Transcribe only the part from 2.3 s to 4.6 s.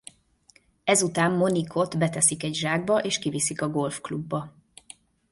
egy zsákba és kiviszik a Golf klubba.